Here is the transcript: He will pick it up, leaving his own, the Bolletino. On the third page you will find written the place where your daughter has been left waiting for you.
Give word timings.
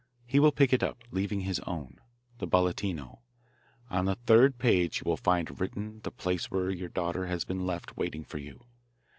He 0.25 0.39
will 0.39 0.51
pick 0.51 0.73
it 0.73 0.81
up, 0.81 1.03
leaving 1.11 1.41
his 1.41 1.59
own, 1.59 1.99
the 2.39 2.47
Bolletino. 2.47 3.19
On 3.91 4.05
the 4.05 4.15
third 4.15 4.57
page 4.57 5.01
you 5.01 5.03
will 5.07 5.15
find 5.15 5.61
written 5.61 5.99
the 6.01 6.09
place 6.09 6.49
where 6.49 6.71
your 6.71 6.89
daughter 6.89 7.27
has 7.27 7.45
been 7.45 7.67
left 7.67 7.97
waiting 7.97 8.23
for 8.23 8.39
you. 8.39 8.65